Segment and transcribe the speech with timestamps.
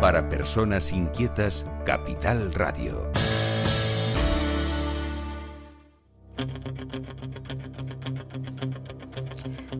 [0.00, 3.10] Para personas inquietas, Capital Radio.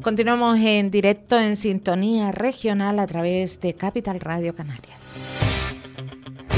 [0.03, 4.99] Continuamos en directo en sintonía regional a través de Capital Radio Canarias.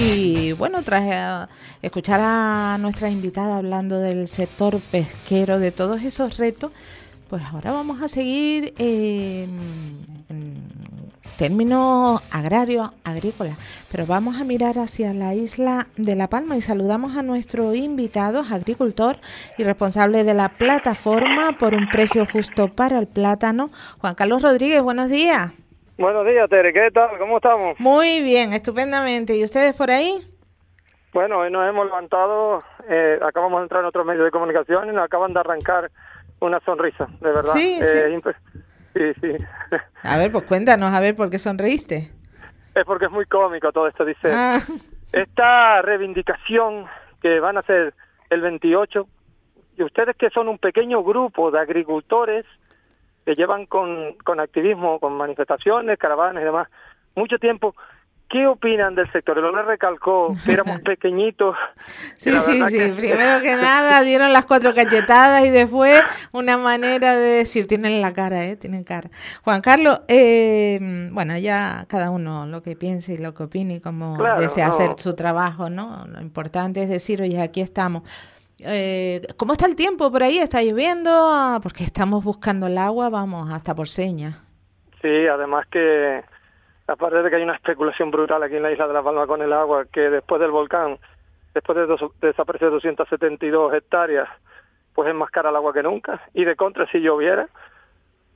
[0.01, 1.49] Y bueno, tras
[1.83, 6.71] escuchar a nuestra invitada hablando del sector pesquero, de todos esos retos,
[7.29, 10.08] pues ahora vamos a seguir en
[11.39, 13.57] términos agrarios, agrícolas,
[13.93, 18.41] pero vamos a mirar hacia la isla de La Palma y saludamos a nuestro invitado,
[18.41, 19.17] agricultor
[19.57, 24.83] y responsable de la plataforma por un precio justo para el plátano, Juan Carlos Rodríguez.
[24.83, 25.53] Buenos días.
[25.97, 26.73] Buenos días, Tere.
[26.73, 27.17] ¿Qué tal?
[27.19, 27.79] ¿Cómo estamos?
[27.79, 29.37] Muy bien, estupendamente.
[29.37, 30.21] ¿Y ustedes por ahí?
[31.13, 34.93] Bueno, hoy nos hemos levantado, eh, acabamos de entrar en otro medio de comunicación y
[34.93, 35.91] nos acaban de arrancar
[36.41, 37.53] una sonrisa, de verdad.
[37.55, 38.31] Sí, eh, sí.
[38.95, 39.37] Sí, sí.
[40.03, 42.11] A ver, pues cuéntanos, a ver, ¿por qué sonreíste?
[42.75, 44.33] Es porque es muy cómico todo esto, dice.
[44.33, 44.59] Ah.
[45.13, 46.87] Esta reivindicación
[47.21, 47.95] que van a hacer
[48.31, 49.09] el 28,
[49.77, 52.45] y ustedes que son un pequeño grupo de agricultores
[53.25, 56.69] que llevan con, con activismo, con manifestaciones, caravanas y demás,
[57.15, 57.75] mucho tiempo,
[58.29, 59.39] ¿Qué opinan del sector?
[59.39, 61.57] Lo le recalcó que éramos pequeñitos.
[62.15, 62.93] Sí, sí, sí.
[62.95, 68.13] Primero que nada dieron las cuatro cachetadas y después una manera de decir, tienen la
[68.13, 68.57] cara, ¿eh?
[68.57, 69.09] Tienen cara.
[69.45, 73.81] Juan Carlos, eh, bueno, ya cada uno lo que piense y lo que opine y
[73.81, 76.05] cómo desea hacer su trabajo, ¿no?
[76.07, 78.03] Lo importante es decir, oye, aquí estamos.
[78.59, 80.39] Eh, ¿Cómo está el tiempo por ahí?
[80.39, 81.11] ¿Está lloviendo?
[81.13, 84.37] Ah, porque estamos buscando el agua, vamos, hasta por señas.
[85.01, 86.25] Sí, además que
[86.89, 89.43] aparte de que hay una especulación brutal aquí en la isla de La Palma con
[89.43, 90.99] el agua, que después del volcán,
[91.55, 94.29] después de, desaparecer 272 hectáreas,
[94.95, 96.23] pues es más cara el agua que nunca.
[96.33, 97.49] Y de contra, si lloviera,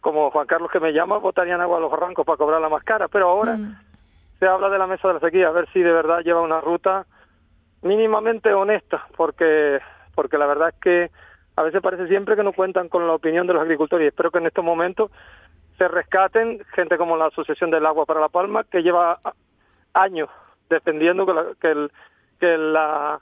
[0.01, 3.09] como Juan Carlos que me llama, botarían agua a los barrancos para cobrarla más cara.
[3.09, 3.81] Pero ahora mm.
[4.39, 6.61] se habla de la mesa de la sequía, a ver si de verdad lleva una
[6.61, 7.07] ruta
[7.81, 9.81] mínimamente honesta, porque,
[10.15, 11.11] porque la verdad es que
[11.57, 14.31] a veces parece siempre que no cuentan con la opinión de los agricultores y espero
[14.31, 15.11] que en estos momentos
[15.79, 19.19] se rescaten gente como la Asociación del Agua para La Palma, que lleva
[19.95, 20.29] años
[20.69, 21.93] defendiendo que, la, que, el,
[22.41, 23.21] que la,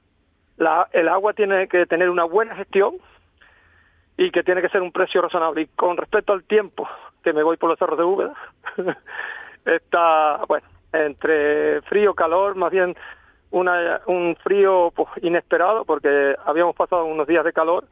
[0.57, 2.97] la, el agua tiene que tener una buena gestión
[4.17, 5.63] y que tiene que ser un precio razonable.
[5.63, 6.89] Y con respecto al tiempo,
[7.23, 8.35] que me voy por los cerros de Úbeda,
[9.65, 12.97] está, bueno, entre frío, calor, más bien
[13.51, 17.85] una, un frío pues, inesperado, porque habíamos pasado unos días de calor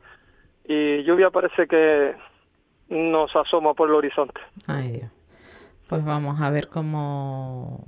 [0.66, 2.14] y lluvia parece que
[2.88, 4.40] nos asoma por el horizonte.
[4.66, 5.10] Ay Dios.
[5.88, 7.82] Pues vamos a ver cómo,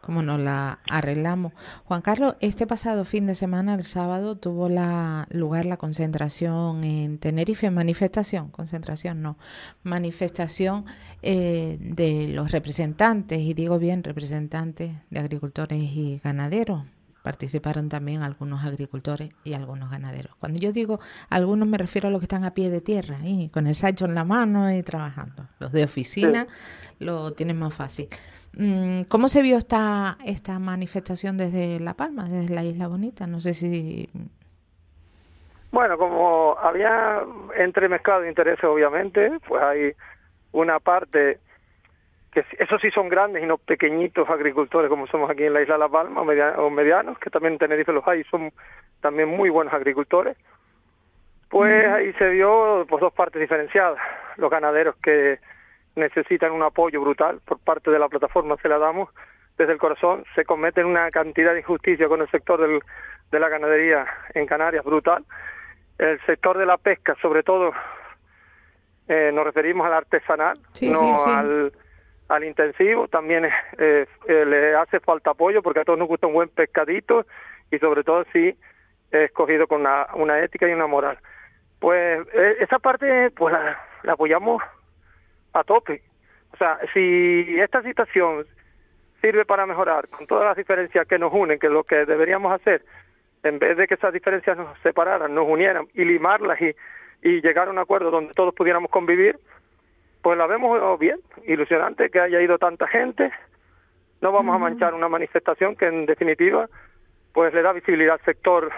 [0.00, 1.52] cómo nos la arreglamos.
[1.84, 7.18] Juan Carlos, este pasado fin de semana, el sábado, tuvo la, lugar la concentración en
[7.18, 9.36] Tenerife, manifestación, concentración no,
[9.82, 10.84] manifestación
[11.22, 16.84] eh, de los representantes, y digo bien, representantes de agricultores y ganaderos,
[17.26, 20.36] participaron también algunos agricultores y algunos ganaderos.
[20.36, 23.48] Cuando yo digo algunos me refiero a los que están a pie de tierra, y
[23.48, 25.42] con el sacho en la mano y trabajando.
[25.58, 26.46] Los de oficina
[27.00, 28.06] lo tienen más fácil.
[28.56, 33.26] Mm, ¿Cómo se vio esta, esta manifestación desde La Palma, desde la Isla Bonita?
[33.26, 34.08] No sé si...
[35.72, 37.24] Bueno, como había
[37.56, 39.92] entremezclado intereses, obviamente, pues hay
[40.52, 41.40] una parte
[42.36, 45.76] que esos sí son grandes y no pequeñitos agricultores como somos aquí en la isla
[45.76, 48.52] de La Palma, o medianos, que también en Tenerife los hay, son
[49.00, 50.36] también muy buenos agricultores.
[51.48, 53.98] Pues ahí se dio pues, dos partes diferenciadas.
[54.36, 55.38] Los ganaderos que
[55.94, 59.08] necesitan un apoyo brutal por parte de la plataforma, se la damos
[59.56, 62.80] desde el corazón, se cometen una cantidad de injusticia con el sector del,
[63.30, 65.24] de la ganadería en Canarias brutal.
[65.96, 67.72] El sector de la pesca, sobre todo,
[69.08, 71.72] eh, nos referimos al artesanal, no al
[72.28, 76.34] al intensivo, también eh, eh, le hace falta apoyo porque a todos nos gusta un
[76.34, 77.26] buen pescadito
[77.70, 78.56] y sobre todo si es
[79.10, 81.18] escogido con una, una ética y una moral.
[81.78, 84.62] Pues eh, esa parte pues la, la, apoyamos
[85.52, 86.02] a tope.
[86.52, 88.46] O sea, si esta situación
[89.20, 92.84] sirve para mejorar con todas las diferencias que nos unen, que lo que deberíamos hacer,
[93.42, 96.74] en vez de que esas diferencias nos separaran, nos unieran y limarlas y,
[97.22, 99.38] y llegar a un acuerdo donde todos pudiéramos convivir,
[100.26, 103.30] pues la vemos bien, ilusionante que haya ido tanta gente.
[104.20, 106.68] No vamos a manchar una manifestación que en definitiva
[107.32, 108.72] pues le da visibilidad al sector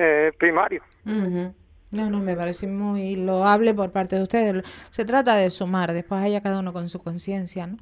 [0.00, 0.82] eh, primario.
[1.04, 4.64] No, no, me parece muy loable por parte de ustedes.
[4.90, 7.68] Se trata de sumar, después haya cada uno con su conciencia.
[7.68, 7.76] ¿no?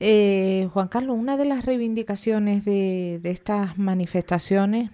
[0.00, 4.90] Eh, Juan Carlos, una de las reivindicaciones de, de estas manifestaciones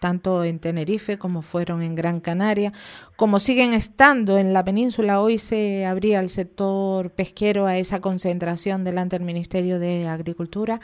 [0.00, 2.72] tanto en Tenerife como fueron en Gran Canaria,
[3.16, 5.20] como siguen estando en la península.
[5.20, 10.80] Hoy se abría el sector pesquero a esa concentración delante del Ministerio de Agricultura.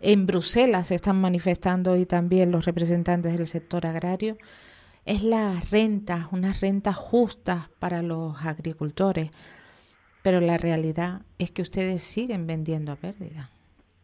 [0.00, 4.36] en Bruselas se están manifestando hoy también los representantes del sector agrario,
[5.06, 9.30] es las rentas, unas rentas justas para los agricultores.
[10.22, 13.48] Pero la realidad es que ustedes siguen vendiendo a pérdida.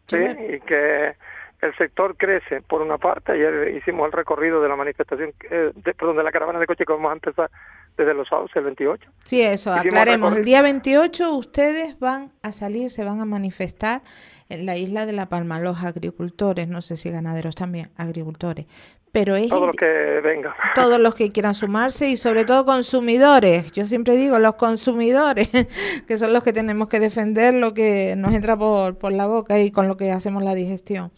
[0.07, 1.17] Sí, y que
[1.63, 5.95] el sector crece, por una parte, ayer hicimos el recorrido de la manifestación, eh, de,
[5.95, 7.51] perdón, de la caravana de coche que vamos a empezar
[7.97, 9.09] desde los sábados, el 28.
[9.23, 10.37] Sí, eso, aclaremos.
[10.37, 14.03] El día 28 ustedes van a salir, se van a manifestar
[14.49, 18.67] en la isla de La Palma, los agricultores, no sé si ganaderos también, agricultores.
[19.13, 20.55] Pero es todos los que vengan.
[20.75, 23.71] Todos los que quieran sumarse y sobre todo consumidores.
[23.73, 25.51] Yo siempre digo los consumidores,
[26.09, 29.61] que son los que tenemos que defender lo que nos entra por, por la boca
[29.61, 31.13] y con lo que hacemos la digestión.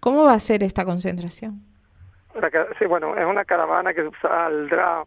[0.00, 1.62] ¿Cómo va a ser esta concentración?
[2.78, 5.04] Sí, bueno, es una caravana que saldrá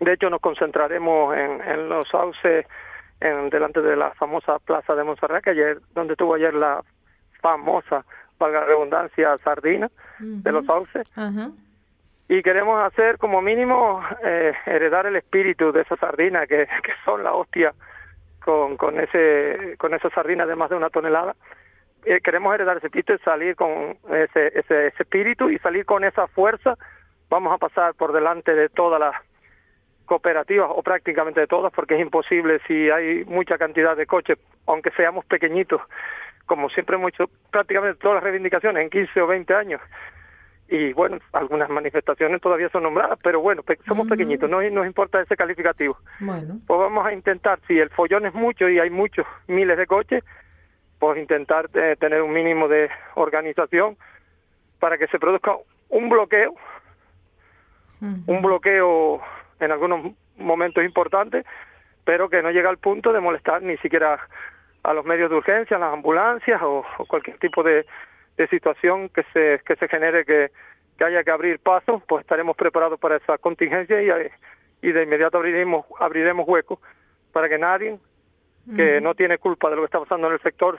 [0.00, 2.66] de hecho, nos concentraremos en, en los sauces
[3.20, 6.82] en, delante de la famosa plaza de Montserrat, que ayer, donde tuvo ayer la
[7.42, 8.04] famosa,
[8.38, 11.06] valga la redundancia, sardina de los sauces.
[12.28, 17.22] Y queremos hacer como mínimo eh, heredar el espíritu de esa sardina, que, que son
[17.22, 17.74] la hostia
[18.42, 21.36] con, con, ese, con esa sardina de más de una tonelada.
[22.04, 26.04] Eh, queremos heredar ese espíritu y salir con ese, ese, ese espíritu y salir con
[26.04, 26.76] esa fuerza.
[27.28, 29.14] Vamos a pasar por delante de todas las
[30.10, 34.90] cooperativas o prácticamente de todas, porque es imposible si hay mucha cantidad de coches, aunque
[34.90, 35.80] seamos pequeñitos,
[36.46, 39.80] como siempre hecho prácticamente todas las reivindicaciones en 15 o 20 años.
[40.68, 44.08] Y bueno, algunas manifestaciones todavía son nombradas, pero bueno, somos mm.
[44.08, 45.96] pequeñitos, no nos importa ese calificativo.
[46.18, 46.58] Bueno.
[46.66, 50.24] Pues vamos a intentar, si el follón es mucho y hay muchos miles de coches,
[51.00, 53.96] pues intentar eh, tener un mínimo de organización
[54.78, 55.56] para que se produzca
[55.88, 56.54] un bloqueo,
[58.00, 59.20] un bloqueo
[59.58, 61.44] en algunos momentos importantes,
[62.04, 64.20] pero que no llega al punto de molestar ni siquiera
[64.82, 67.84] a los medios de urgencia, a las ambulancias o, cualquier tipo de,
[68.48, 70.50] situación que se, que se genere que,
[71.04, 74.08] haya que abrir paso, pues estaremos preparados para esa contingencia y,
[74.86, 76.78] y de inmediato abriremos, abriremos huecos
[77.32, 77.98] para que nadie
[78.76, 80.78] que no tiene culpa de lo que está pasando en el sector,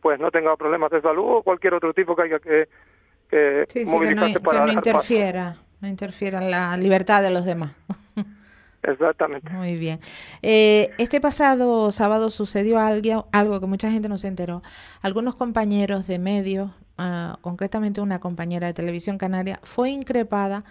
[0.00, 2.68] pues no tenga problemas de salud o cualquier otro tipo que haya que,
[3.28, 7.72] que movilizarse para que no interfiera no interfiera en la libertad de los demás.
[8.82, 9.50] Exactamente.
[9.50, 10.00] Muy bien.
[10.42, 14.62] Eh, este pasado sábado sucedió algo, algo que mucha gente no se enteró.
[15.02, 20.64] Algunos compañeros de medios, ah, concretamente una compañera de televisión canaria, fue increpada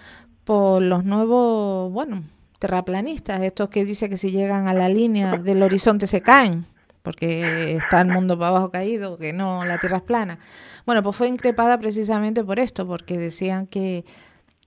[0.44, 2.24] por los nuevos, bueno,
[2.58, 6.66] terraplanistas, estos que dicen que si llegan a la línea del horizonte se caen,
[7.02, 10.40] porque está el mundo para abajo caído, que no, la tierra es plana.
[10.86, 14.06] Bueno, pues fue increpada precisamente por esto, porque decían que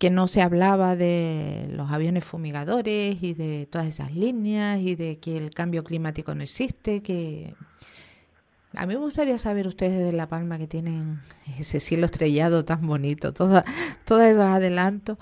[0.03, 5.21] que no se hablaba de los aviones fumigadores y de todas esas líneas y de
[5.21, 7.55] que el cambio climático no existe, que
[8.75, 11.21] a mí me gustaría saber ustedes de La Palma que tienen
[11.57, 13.63] ese cielo estrellado tan bonito, todos
[14.09, 15.19] esos adelantos.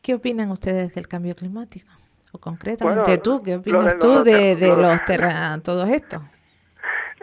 [0.00, 1.90] ¿Qué opinan ustedes del cambio climático?
[2.32, 6.22] O concretamente tú, ¿qué opinas tú de, de, los terra, todo esto?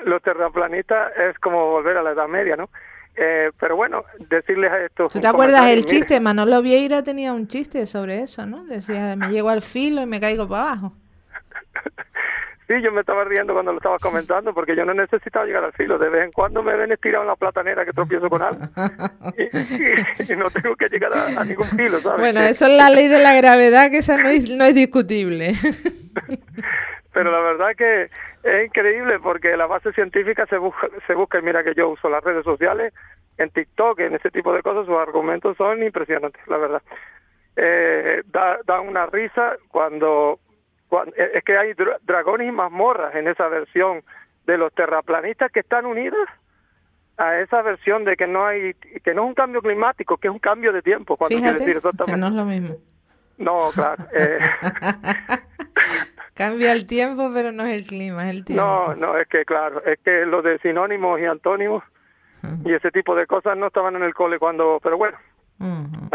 [0.04, 2.70] Los terraplanistas es como volver a la Edad Media, ¿no?
[3.16, 5.12] Eh, pero bueno, decirles a estos...
[5.12, 6.20] ¿Tú te acuerdas el chiste?
[6.20, 8.64] Manolo Vieira tenía un chiste sobre eso, ¿no?
[8.66, 10.94] Decía, me llego al filo y me caigo para abajo.
[12.68, 15.74] sí, yo me estaba riendo cuando lo estabas comentando porque yo no necesitaba llegar al
[15.74, 15.98] filo.
[15.98, 18.60] De vez en cuando me ven estirado en la platanera que tropiezo con algo
[19.38, 22.20] y, no tengo que llegar a, ningún filo, ¿sabes?
[22.20, 25.54] Bueno, eso es la ley de la gravedad que esa no es, no es discutible.
[27.14, 28.10] pero la verdad que
[28.44, 32.10] es increíble porque la base científica se busca, se busca y mira que yo uso
[32.10, 32.94] las redes sociales,
[33.38, 36.82] en TikTok, en ese tipo de cosas, sus argumentos son impresionantes, la verdad.
[37.56, 40.40] Eh, da, una risa cuando,
[41.16, 44.04] es que hay dragones y mazmorras en esa versión
[44.46, 46.28] de los terraplanistas que están unidos
[47.18, 50.34] a esa versión de que no hay que no es un cambio climático, que es
[50.34, 51.18] un cambio de tiempo.
[51.18, 52.78] Cuando Fíjate, decir que no es lo mismo.
[53.38, 54.04] No, claro.
[54.14, 54.40] Eh,
[56.34, 58.64] Cambia el tiempo, pero no es el clima, es el tiempo.
[58.64, 61.84] No, no, es que claro, es que lo de sinónimos y antónimos
[62.64, 65.18] y ese tipo de cosas no estaban en el cole cuando, pero bueno,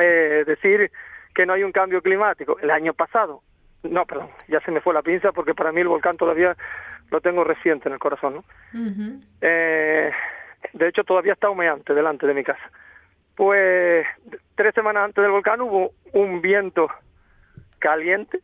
[0.01, 0.93] eh, decir
[1.35, 2.57] que no hay un cambio climático.
[2.61, 3.43] El año pasado,
[3.83, 6.57] no, perdón, ya se me fue la pinza porque para mí el volcán todavía
[7.11, 8.45] lo tengo reciente en el corazón, ¿no?
[9.41, 10.11] eh,
[10.73, 12.63] de hecho, todavía está humeante delante de mi casa.
[13.35, 14.07] Pues
[14.55, 16.89] tres semanas antes del volcán hubo un viento
[17.79, 18.41] caliente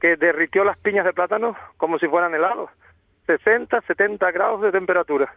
[0.00, 2.70] que derritió las piñas de plátano como si fueran helados.
[3.26, 5.34] 60, 70 grados de temperatura.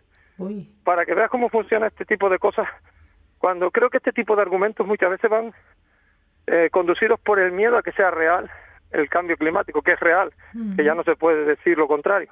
[0.84, 2.68] Para que veas cómo funciona este tipo de cosas,
[3.40, 5.54] cuando creo que este tipo de argumentos muchas veces van
[6.48, 8.50] eh, conducidos por el miedo a que sea real
[8.92, 10.32] el cambio climático, que es real,
[10.76, 12.30] que ya no se puede decir lo contrario.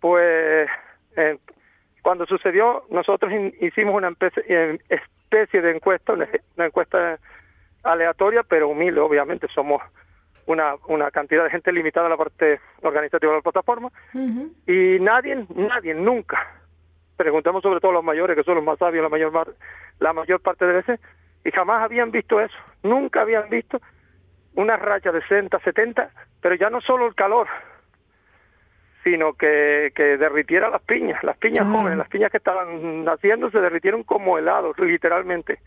[0.00, 0.68] Pues
[1.16, 1.38] eh,
[2.02, 7.18] cuando sucedió, nosotros hicimos una especie, especie de encuesta, una, encuesta
[7.82, 9.82] aleatoria, pero humilde, obviamente, somos
[10.46, 13.90] una, una cantidad de gente limitada a la parte organizativa de la plataforma,
[14.66, 16.46] y nadie, nadie, nunca,
[17.16, 19.54] preguntamos sobre todo a los mayores, que son los más sabios la mayor,
[19.98, 21.00] la mayor parte de veces,
[21.44, 23.80] y jamás habían visto eso, nunca habían visto
[24.54, 27.48] una racha de 60, 70, pero ya no solo el calor,
[29.04, 33.60] sino que, que derritiera las piñas, las piñas jóvenes, las piñas que estaban naciendo se
[33.60, 35.60] derritieron como helados, literalmente.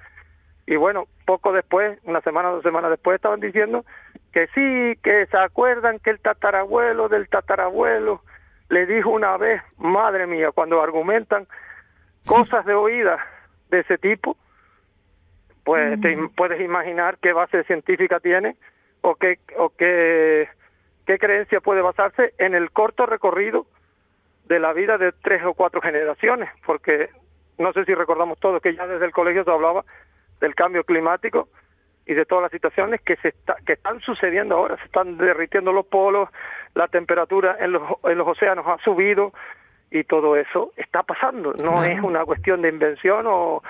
[0.66, 3.86] Y bueno, poco después, una semana o dos semanas después, estaban diciendo
[4.32, 8.22] que sí, que se acuerdan que el tatarabuelo del tatarabuelo
[8.70, 11.48] le dijo una vez, madre mía, cuando argumentan
[12.26, 13.20] cosas de oídas
[13.70, 14.38] de ese tipo,
[15.64, 18.56] pues te puedes imaginar qué base científica tiene
[19.04, 20.50] o qué, o qué
[21.06, 23.66] qué creencia puede basarse en el corto recorrido
[24.46, 27.10] de la vida de tres o cuatro generaciones, porque
[27.58, 29.86] no sé si recordamos todos que ya desde el colegio se hablaba
[30.40, 31.48] del cambio climático
[32.06, 33.34] y de todas las situaciones que se
[33.66, 36.30] que están sucediendo ahora, se están derritiendo los polos,
[36.74, 39.34] la temperatura en los, en los océanos ha subido
[39.90, 43.64] y todo eso está pasando, no es una cuestión de invención o,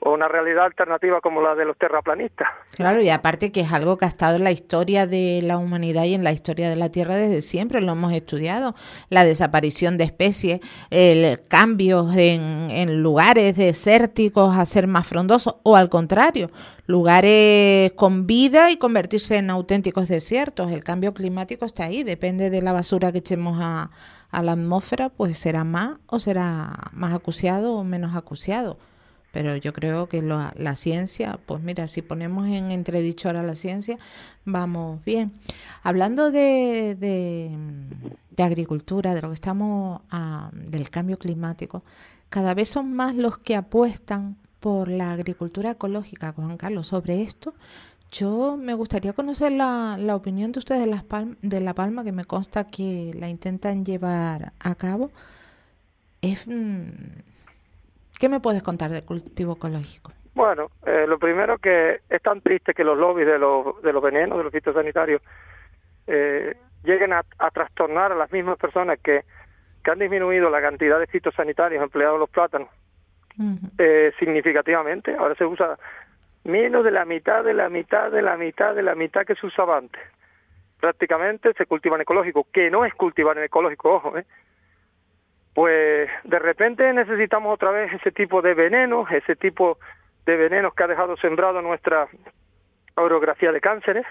[0.00, 2.48] o una realidad alternativa como la de los terraplanistas.
[2.72, 6.04] Claro, y aparte que es algo que ha estado en la historia de la humanidad
[6.04, 8.74] y en la historia de la Tierra desde siempre, lo hemos estudiado,
[9.08, 15.76] la desaparición de especies, el cambio en, en lugares desérticos a ser más frondosos, o
[15.76, 16.50] al contrario,
[16.86, 20.70] lugares con vida y convertirse en auténticos desiertos.
[20.70, 23.90] El cambio climático está ahí, depende de la basura que echemos a,
[24.30, 28.78] a la atmósfera, pues será más o será más acuciado o menos acuciado
[29.36, 33.98] pero yo creo que la ciencia, pues mira, si ponemos en entredicho ahora la ciencia,
[34.46, 35.30] vamos bien.
[35.82, 41.84] Hablando de, de, agricultura, de lo que estamos, ah, del cambio climático,
[42.30, 47.52] cada vez son más los que apuestan por la agricultura ecológica, Juan Carlos, sobre esto.
[48.10, 51.04] Yo me gustaría conocer la, la opinión de ustedes de, las
[51.42, 55.10] de La Palma, que me consta que la intentan llevar a cabo.
[56.22, 56.86] Es, mm,
[58.18, 60.12] ¿Qué me puedes contar del cultivo ecológico?
[60.34, 64.02] Bueno, eh, lo primero que es tan triste que los lobbies de los, de los
[64.02, 65.22] venenos, de los fitosanitarios,
[66.06, 66.54] eh,
[66.84, 69.24] lleguen a, trastornar a las mismas personas que,
[69.82, 72.68] que han disminuido la cantidad de fitosanitarios empleados en los plátanos
[73.78, 75.14] eh, significativamente.
[75.14, 75.78] Ahora se usa
[76.44, 79.46] menos de la mitad, de la mitad, de la mitad, de la mitad que se
[79.46, 80.00] usaba antes.
[80.80, 84.24] Prácticamente se cultivan ecológico, que no es cultivar en ecológico, ojo, ¿eh?
[85.56, 89.78] Pues de repente necesitamos otra vez ese tipo de venenos, ese tipo
[90.26, 92.08] de venenos que ha dejado sembrado nuestra
[92.94, 94.04] orografía de cánceres,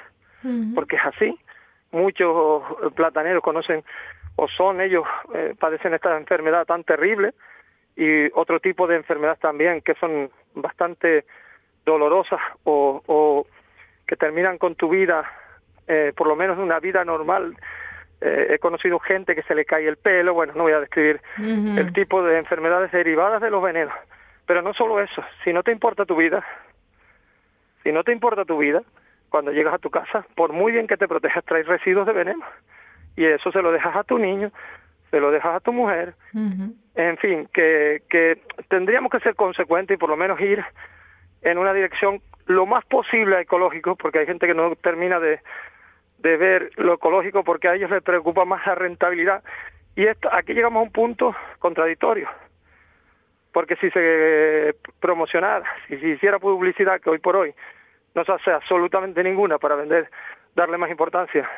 [0.74, 1.38] porque es así.
[1.92, 2.64] Muchos
[2.96, 3.84] plataneros conocen
[4.38, 7.36] o son ellos, eh, padecen esta enfermedad tan terrible
[7.96, 11.26] y otro tipo de enfermedades también que son bastante
[11.86, 13.46] dolorosas o, o
[14.08, 15.24] que terminan con tu vida,
[15.86, 17.56] eh, por lo menos una vida normal
[18.26, 21.22] eh, he conocido gente que se le cae el pelo, bueno, no voy a describir
[21.38, 23.94] el tipo de enfermedades derivadas de los venenos.
[24.48, 26.44] Pero no solo eso, si no te importa tu vida,
[27.84, 28.82] si no te importa tu vida,
[29.30, 32.44] cuando llegas a tu casa, por muy bien que te protejas, traes residuos de veneno.
[33.16, 34.52] Y eso se lo dejas a tu niño,
[35.12, 36.16] se lo dejas a tu mujer.
[36.96, 40.66] En fin, que, que tendríamos que ser consecuentes y por lo menos ir
[41.44, 45.42] en una dirección lo más posible ecológico, porque hay gente que no termina de,
[46.26, 49.44] de ver lo ecológico porque a ellos les preocupa más la rentabilidad.
[49.96, 52.28] Y esto, aquí llegamos a un punto contradictorio,
[53.54, 57.54] porque si se promocionara, si se hiciera publicidad, que hoy por hoy
[58.16, 60.10] no se hace absolutamente ninguna para vender,
[60.56, 61.50] darle más importancia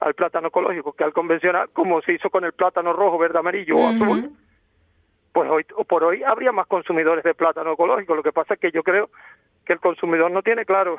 [0.00, 3.76] al plátano ecológico que al convencional, como se hizo con el plátano rojo, verde, amarillo
[3.76, 4.32] o azul,
[5.32, 8.14] pues hoy por hoy habría más consumidores de plátano ecológico.
[8.14, 9.08] Lo que pasa es que yo creo
[9.64, 10.98] que el consumidor no tiene claro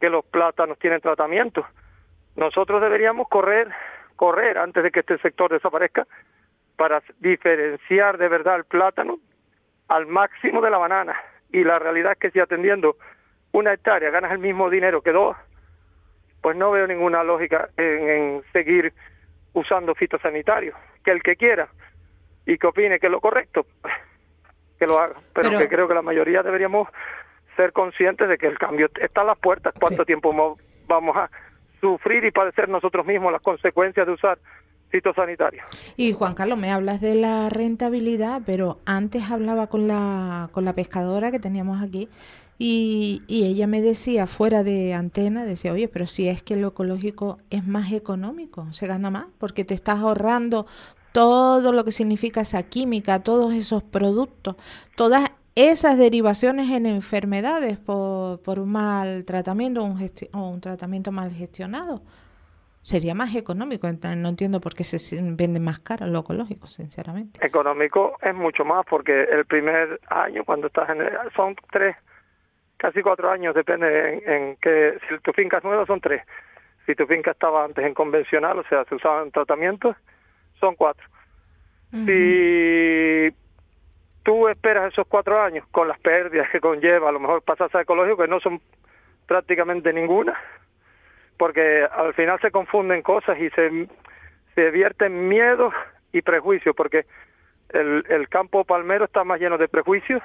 [0.00, 1.66] que los plátanos tienen tratamiento.
[2.36, 3.68] Nosotros deberíamos correr,
[4.14, 6.06] correr antes de que este sector desaparezca
[6.76, 9.18] para diferenciar de verdad el plátano
[9.88, 11.16] al máximo de la banana.
[11.50, 12.96] Y la realidad es que si atendiendo
[13.52, 15.36] una hectárea ganas el mismo dinero que dos,
[16.42, 18.92] pues no veo ninguna lógica en, seguir
[19.54, 20.76] usando fitosanitarios.
[21.02, 21.68] Que el que quiera
[22.44, 23.66] y que opine que es lo correcto,
[24.78, 25.14] que lo haga.
[25.32, 25.58] Pero, Pero...
[25.58, 26.88] que creo que la mayoría deberíamos
[27.56, 29.74] ser conscientes de que el cambio está a las puertas.
[29.78, 31.30] ¿Cuánto tiempo vamos a
[31.80, 34.38] sufrir y padecer nosotros mismos las consecuencias de usar
[34.90, 35.64] fitosanitarios?
[35.96, 40.74] Y Juan Carlos, me hablas de la rentabilidad, pero antes hablaba con la, con la
[40.74, 42.08] pescadora que teníamos aquí
[42.58, 46.68] y, y, ella me decía fuera de antena, decía, oye, pero si es que lo
[46.68, 50.66] ecológico es más económico, se gana más, porque te estás ahorrando
[51.12, 54.56] todo lo que significa esa química, todos esos productos,
[54.96, 59.98] todas esas derivaciones en enfermedades por, por un mal tratamiento un
[60.34, 62.02] o un tratamiento mal gestionado.
[62.82, 67.44] Sería más económico, no entiendo por qué se vende más caro lo ecológico, sinceramente.
[67.44, 70.98] Económico es mucho más porque el primer año cuando estás en
[71.34, 71.96] son tres,
[72.76, 76.22] casi cuatro años, depende en, que si tu finca es nueva son tres.
[76.84, 79.96] Si tu finca estaba antes en convencional, o sea, se usaban tratamientos,
[80.60, 81.08] son cuatro.
[81.90, 83.34] Si
[84.26, 87.82] tú esperas esos cuatro años con las pérdidas que conlleva, a lo mejor pasas a
[87.82, 88.60] ecológico, que no son
[89.24, 90.36] prácticamente ninguna,
[91.38, 93.86] porque al final se confunden cosas y se,
[94.56, 95.72] se vierten miedos
[96.12, 97.06] y prejuicios, porque
[97.68, 100.20] el, el campo palmero está más lleno de prejuicios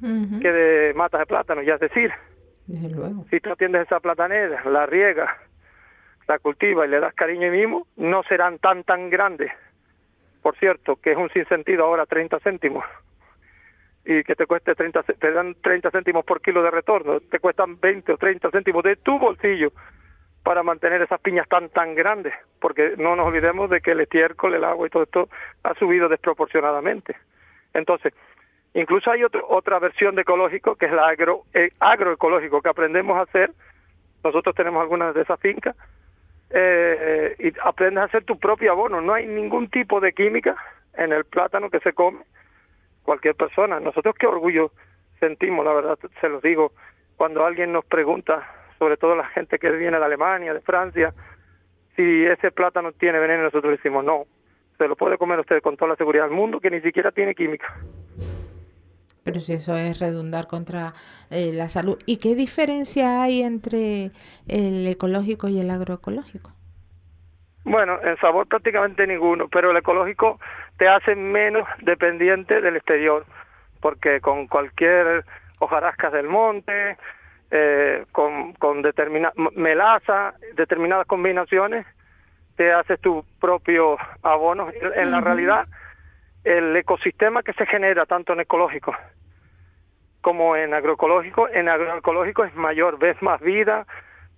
[0.00, 2.10] que de matas de plátano, ya es decir,
[3.30, 5.28] si tú atiendes esa platanera, la riegas,
[6.28, 9.50] la cultivas y le das cariño y mimo, no serán tan tan grandes.
[10.40, 12.84] Por cierto, que es un sinsentido ahora 30 céntimos
[14.04, 17.78] y que te cueste 30, te dan 30 céntimos por kilo de retorno, te cuestan
[17.78, 19.72] 20 o 30 céntimos de tu bolsillo
[20.42, 24.54] para mantener esas piñas tan tan grandes, porque no nos olvidemos de que el estiércol,
[24.54, 25.28] el agua y todo esto
[25.62, 27.14] ha subido desproporcionadamente.
[27.74, 28.14] Entonces,
[28.72, 33.22] incluso hay otra versión de ecológico que es la agro, eh, agroecológico que aprendemos a
[33.22, 33.52] hacer.
[34.24, 35.76] Nosotros tenemos algunas de esas fincas
[36.50, 39.02] eh, y aprendes a hacer tu propio abono.
[39.02, 40.56] No hay ningún tipo de química
[40.94, 42.20] en el plátano que se come
[43.10, 43.80] cualquier persona.
[43.80, 44.70] Nosotros qué orgullo
[45.18, 46.70] sentimos, la verdad, se los digo,
[47.16, 48.48] cuando alguien nos pregunta,
[48.78, 51.12] sobre todo la gente que viene de Alemania, de Francia,
[51.96, 54.26] si ese plátano tiene veneno, nosotros decimos no,
[54.78, 57.34] se lo puede comer usted con toda la seguridad del mundo, que ni siquiera tiene
[57.34, 57.66] química.
[59.24, 60.94] Pero si eso es redundar contra
[61.30, 61.98] eh, la salud.
[62.06, 64.12] ¿Y qué diferencia hay entre
[64.46, 66.52] el ecológico y el agroecológico?
[67.64, 70.38] Bueno, en sabor prácticamente ninguno, pero el ecológico
[70.80, 73.26] te hace menos dependiente del exterior,
[73.82, 75.26] porque con cualquier
[75.58, 76.96] hojarasca del monte,
[77.50, 81.84] eh, con, con determinada melaza, determinadas combinaciones,
[82.56, 84.70] te haces tu propio abono.
[84.94, 85.66] En la realidad,
[86.44, 88.96] el ecosistema que se genera tanto en ecológico
[90.22, 93.86] como en agroecológico, en agroecológico es mayor, ves más vida,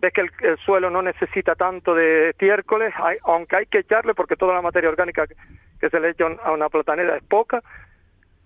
[0.03, 4.53] ves que el, suelo no necesita tanto de estiércoles, aunque hay que echarle porque toda
[4.53, 7.63] la materia orgánica que, se le echa a una platanera es poca,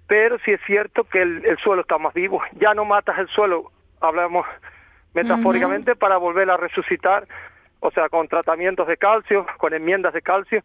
[0.07, 2.43] pero sí es cierto que el, suelo está más vivo.
[2.61, 4.47] Ya no matas el suelo, hablamos
[5.15, 7.27] metafóricamente, para volver a resucitar,
[7.81, 10.63] o sea, con tratamientos de calcio, con enmiendas de calcio,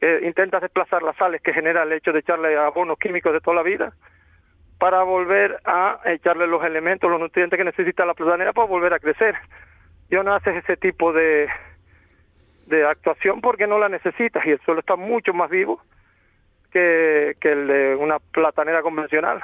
[0.00, 3.56] eh, intentas desplazar las sales que genera el hecho de echarle abonos químicos de toda
[3.56, 3.92] la vida,
[4.78, 8.98] para volver a echarle los elementos, los nutrientes que necesita la platanera para volver a
[8.98, 9.36] crecer
[10.10, 11.48] yo no haces ese tipo de,
[12.66, 15.80] de actuación porque no la necesitas y el suelo está mucho más vivo
[16.72, 19.42] que, que el de una platanera convencional.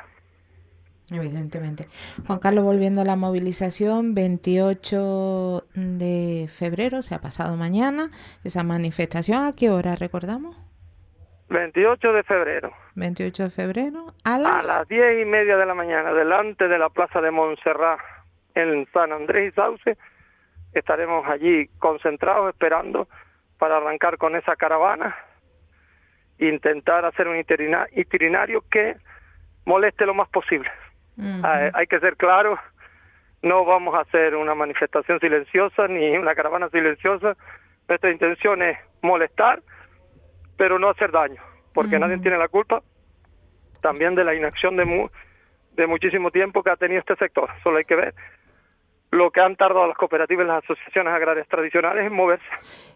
[1.12, 1.86] Evidentemente.
[2.26, 8.10] Juan Carlos, volviendo a la movilización, 28 de febrero, se ha pasado mañana,
[8.44, 10.56] esa manifestación, ¿a qué hora recordamos?
[11.48, 12.72] 28 de febrero.
[12.94, 14.68] 28 de febrero, a las...
[14.68, 17.98] A las 10 y media de la mañana, delante de la plaza de Montserrat,
[18.54, 19.96] en San Andrés y Sauce,
[20.72, 23.08] estaremos allí concentrados esperando
[23.58, 25.16] para arrancar con esa caravana,
[26.38, 28.96] intentar hacer un itinerario que
[29.64, 30.70] moleste lo más posible.
[31.42, 32.58] hay, que ser claros,
[33.42, 37.36] no vamos a hacer una manifestación silenciosa ni una caravana silenciosa.
[37.88, 39.62] Nuestra intención es molestar,
[40.56, 41.42] pero no hacer daño,
[41.74, 42.82] porque nadie tiene la culpa
[43.80, 45.10] también de la inacción de,
[45.72, 47.48] de muchísimo tiempo que ha tenido este sector.
[47.62, 48.14] Solo hay que ver
[49.10, 52.44] lo que han tardado las cooperativas y las asociaciones agrarias tradicionales en moverse.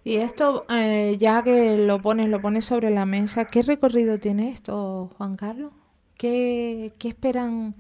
[0.05, 4.51] Y esto, eh, ya que lo pones, lo pones sobre la mesa, ¿qué recorrido tiene
[4.51, 5.73] esto, Juan Carlos?
[6.17, 7.75] ¿Qué, qué esperan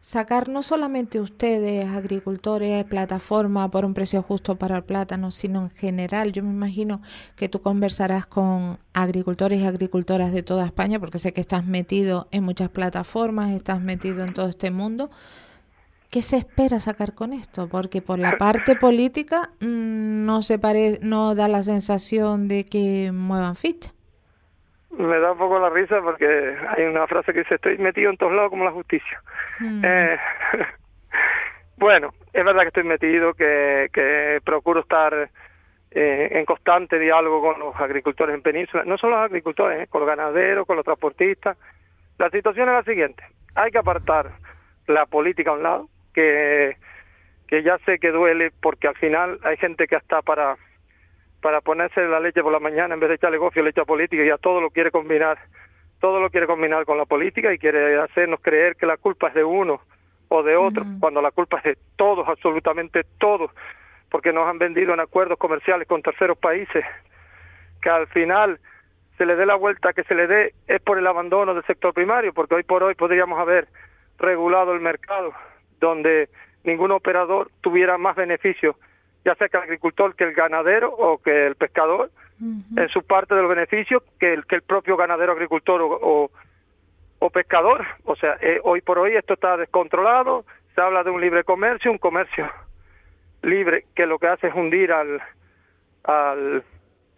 [0.00, 5.70] sacar no solamente ustedes, agricultores, plataforma por un precio justo para el plátano, sino en
[5.70, 6.32] general?
[6.32, 7.00] Yo me imagino
[7.36, 12.28] que tú conversarás con agricultores y agricultoras de toda España, porque sé que estás metido
[12.32, 15.10] en muchas plataformas, estás metido en todo este mundo.
[16.10, 17.68] ¿Qué se espera sacar con esto?
[17.68, 23.10] Porque por la parte política mm, no se pare, no da la sensación de que
[23.12, 23.92] muevan ficha.
[24.90, 28.16] Me da un poco la risa porque hay una frase que dice estoy metido en
[28.16, 29.22] todos lados como la justicia.
[29.60, 29.82] Mm.
[29.84, 30.18] Eh,
[31.76, 35.30] bueno, es verdad que estoy metido, que, que procuro estar
[35.90, 40.00] eh, en constante diálogo con los agricultores en Península, no solo los agricultores, eh, con
[40.00, 41.56] los ganaderos, con los transportistas.
[42.18, 43.22] La situación es la siguiente,
[43.54, 44.32] hay que apartar
[44.86, 46.76] la política a un lado, que,
[47.46, 50.56] que ya sé que duele porque al final hay gente que está para
[51.40, 54.24] para ponerse la leche por la mañana en vez de echarle gofio leche a política
[54.24, 55.38] y a todo lo quiere combinar,
[56.00, 59.34] todo lo quiere combinar con la política y quiere hacernos creer que la culpa es
[59.34, 59.80] de uno
[60.26, 63.52] o de otro, cuando la culpa es de todos, absolutamente todos,
[64.10, 66.84] porque nos han vendido en acuerdos comerciales con terceros países,
[67.80, 68.58] que al final
[69.16, 71.94] se le dé la vuelta que se le dé es por el abandono del sector
[71.94, 73.68] primario, porque hoy por hoy podríamos haber
[74.18, 75.32] regulado el mercado
[75.80, 76.28] donde
[76.64, 78.76] ningún operador tuviera más beneficio
[79.24, 82.10] ya sea que el agricultor, que el ganadero o que el pescador,
[82.40, 86.30] en su parte de los beneficios que el, que el propio ganadero, agricultor o,
[87.18, 87.84] o, pescador.
[88.04, 91.90] O sea, eh, hoy por hoy esto está descontrolado, se habla de un libre comercio,
[91.90, 92.48] un comercio
[93.42, 95.20] libre que lo que hace es hundir al,
[96.04, 96.62] al,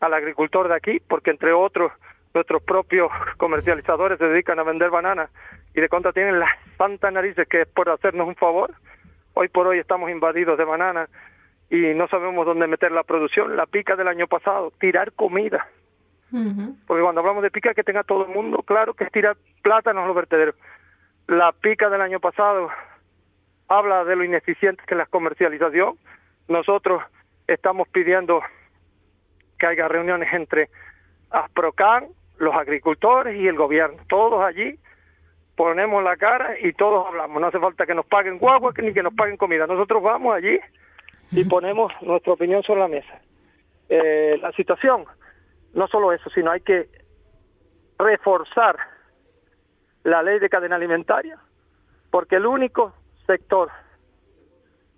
[0.00, 1.92] al agricultor de aquí, porque entre otros
[2.34, 5.30] nuestros propios comercializadores se dedican a vender bananas
[5.74, 8.74] y de contra tienen las santas narices que es por hacernos un favor.
[9.34, 11.08] Hoy por hoy estamos invadidos de bananas
[11.70, 13.56] y no sabemos dónde meter la producción.
[13.56, 15.68] La pica del año pasado, tirar comida.
[16.86, 20.04] Porque cuando hablamos de pica, que tenga todo el mundo claro que es tirar plátanos
[20.04, 20.54] a los vertederos.
[21.26, 22.70] La pica del año pasado
[23.68, 25.96] habla de lo ineficiente que es la comercialización.
[26.48, 27.02] Nosotros
[27.46, 28.42] estamos pidiendo
[29.58, 30.70] que haya reuniones entre
[31.30, 32.08] Asprocan,
[32.40, 34.02] los agricultores y el gobierno.
[34.08, 34.78] Todos allí
[35.54, 37.38] ponemos la cara y todos hablamos.
[37.38, 39.66] No hace falta que nos paguen guagua ni que nos paguen comida.
[39.66, 40.58] Nosotros vamos allí
[41.32, 43.20] y ponemos nuestra opinión sobre la mesa.
[43.90, 45.04] Eh, la situación,
[45.74, 46.88] no solo eso, sino hay que
[47.98, 48.76] reforzar
[50.02, 51.38] la ley de cadena alimentaria,
[52.10, 52.94] porque el único
[53.26, 53.68] sector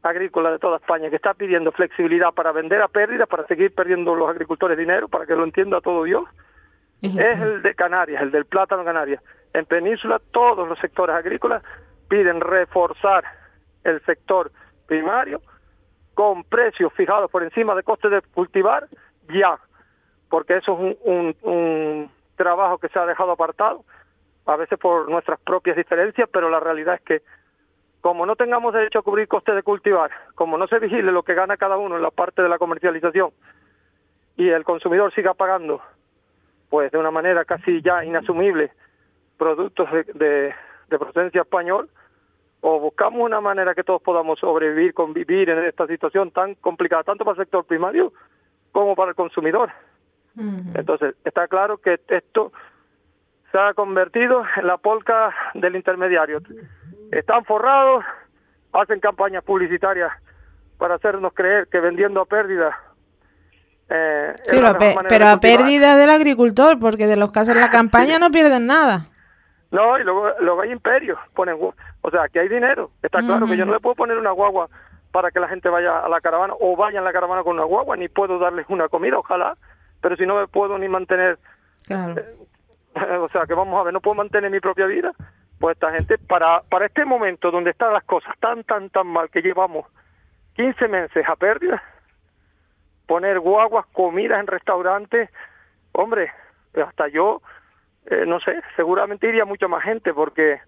[0.05, 4.15] agrícola de toda España que está pidiendo flexibilidad para vender a pérdida, para seguir perdiendo
[4.15, 6.23] los agricultores dinero, para que lo entienda todo Dios,
[7.03, 9.23] es el de Canarias, el del plátano Canarias.
[9.53, 11.63] En Península todos los sectores agrícolas
[12.09, 13.25] piden reforzar
[13.85, 14.53] el sector
[14.87, 15.41] primario
[16.15, 18.87] con precios fijados por encima de costes de cultivar,
[19.33, 19.59] ya,
[20.29, 23.85] porque eso es un, un, trabajo que se ha dejado apartado,
[24.47, 27.23] a veces por nuestras propias diferencias, pero la realidad es que
[28.01, 31.35] como no tengamos derecho a cubrir costes de cultivar, como no se vigile lo que
[31.35, 33.31] gana cada uno en la parte de la comercialización
[34.37, 35.81] y el consumidor siga pagando,
[36.73, 38.73] pues de una manera casi ya inasumible,
[39.37, 40.55] productos de, de,
[40.89, 41.91] de procedencia español,
[42.63, 47.27] o buscamos una manera que todos podamos sobrevivir, convivir en esta situación tan complicada, tanto
[47.27, 48.15] para el sector primario
[48.73, 49.71] como para el consumidor.
[50.75, 52.55] Entonces, está claro que esto
[53.51, 56.41] se ha convertido en la polca del intermediario.
[57.11, 58.03] Están forrados,
[58.73, 60.11] hacen campañas publicitarias
[60.79, 62.75] para hacernos creer que vendiendo a pérdida
[63.89, 64.35] eh,
[65.09, 69.07] pero, a pérdida del agricultor, porque de los que hacen la campaña no pierden nada.
[69.71, 72.91] No, y luego, luego hay imperios, ponen, o sea, que hay dinero.
[73.03, 74.69] Está claro que yo no le puedo poner una guagua
[75.13, 77.65] para que la gente vaya a la caravana o vaya en la caravana con una
[77.65, 79.57] guagua, ni puedo darles una comida, ojalá,
[80.01, 81.39] pero si no me puedo ni mantener,
[81.87, 82.17] claro.
[82.19, 82.37] Eh,
[83.21, 85.13] o sea, que vamos a ver, no puedo mantener mi propia vida,
[85.59, 89.31] pues esta gente, para, para este momento donde están las cosas tan, tan, tan mal,
[89.31, 89.87] que llevamos
[90.57, 91.83] 15 meses a pérdida,
[93.13, 95.29] poner guaguas, comidas en restaurantes,
[95.93, 96.31] hombre,
[96.83, 97.43] hasta yo
[98.07, 100.59] eh, no sé, seguramente iría mucha más gente porque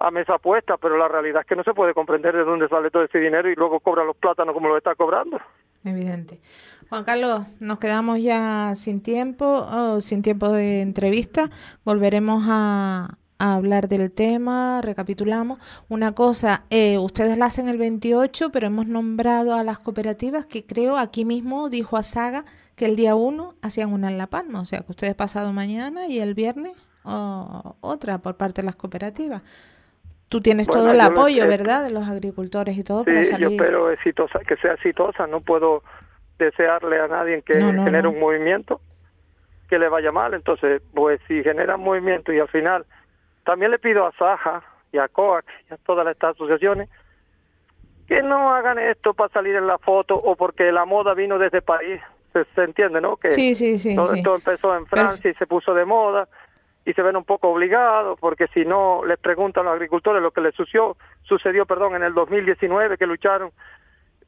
[0.00, 2.90] a mesa puesta, pero la realidad es que no se puede comprender de dónde sale
[2.90, 5.40] todo ese dinero y luego cobra los plátanos como lo está cobrando.
[5.84, 6.40] Evidente.
[6.88, 11.48] Juan Carlos, nos quedamos ya sin tiempo, oh, sin tiempo de entrevista.
[11.84, 15.58] Volveremos a, hablar del tema, recapitulamos.
[15.88, 20.64] Una cosa, eh, ustedes la hacen el 28, pero hemos nombrado a las cooperativas que
[20.64, 22.44] creo aquí mismo dijo a Saga
[22.76, 26.06] que el día 1 hacían una en La Palma, o sea que ustedes pasado mañana
[26.06, 26.72] y el viernes
[27.04, 29.42] otra por parte de las cooperativas.
[30.28, 33.48] Tú tienes todo el apoyo, ¿verdad?, de los agricultores y todo para salir.
[33.48, 35.82] yo espero exitosa, que sea exitosa, no puedo
[36.38, 38.80] desearle a nadie que genere un movimiento
[39.68, 42.86] que le vaya mal, entonces, pues si genera movimiento y al final
[43.44, 46.88] también le pido a Saja y a COAC y a todas estas asociaciones
[48.06, 51.62] que no hagan esto para salir en la foto o porque la moda vino desde
[51.62, 52.00] París,
[52.32, 53.16] se, entiende, ¿no?
[53.16, 56.28] Que sí, sí, sí, todo esto empezó en Francia y se puso de moda
[56.84, 60.32] y se ven un poco obligados porque si no les preguntan a los agricultores lo
[60.32, 63.52] que les sucedió, sucedió perdón, en el 2019 que lucharon,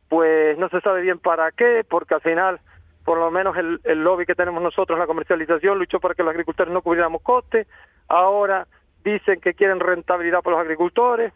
[0.09, 2.61] pues no se sabe bien para qué, porque al final
[3.05, 6.23] por lo menos el, el lobby que tenemos nosotros en la comercialización luchó para que
[6.23, 7.67] los agricultores no cubriéramos costes,
[8.09, 8.67] ahora
[9.07, 11.33] dicen que quieren rentabilidad para los agricultores.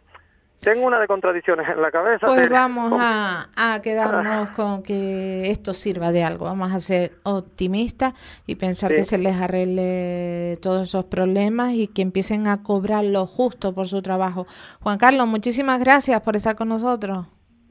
[0.61, 2.27] Tengo una de contradicciones en la cabeza.
[2.27, 4.53] Pues vamos a, a, quedarnos ah.
[4.55, 6.45] con que esto sirva de algo.
[6.45, 8.13] Vamos a ser optimistas
[8.45, 13.25] y pensar que se les arregle todos esos problemas y que empiecen a cobrar lo
[13.25, 14.45] justo por su trabajo.
[14.81, 17.25] Juan Carlos, muchísimas gracias por estar con nosotros.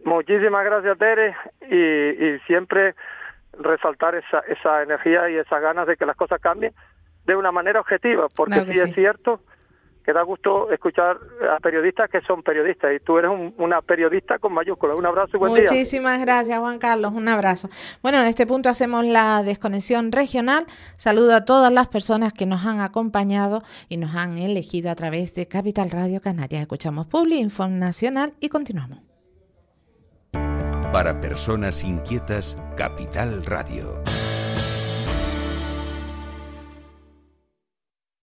[0.05, 1.37] Muchísimas gracias, Tere,
[1.71, 2.97] y, y siempre
[3.53, 6.73] resaltar esa, esa energía y esas ganas de que las cosas cambien
[7.27, 9.41] de una manera objetiva, porque sí, es cierto
[10.05, 11.19] que da gusto escuchar
[11.55, 14.99] a periodistas que son periodistas y tú eres una periodista con mayúsculas.
[14.99, 15.81] Un abrazo y buen Muchísimas día.
[15.81, 17.13] Muchísimas gracias, Juan Carlos.
[17.13, 17.69] Un abrazo.
[18.03, 20.67] Bueno, en este punto hacemos la desconexión regional.
[20.97, 25.35] Saludo a todas las personas que nos han acompañado y nos han elegido a través
[25.35, 26.63] de Capital Radio Canarias.
[26.63, 29.01] Escuchamos Publi, Info Nacional y continuamos.
[30.93, 34.03] Para personas inquietas, Capital Radio.